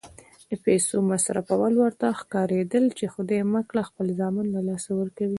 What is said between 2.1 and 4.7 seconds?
ښکارېدل چې خدای مه کړه خپل زامن له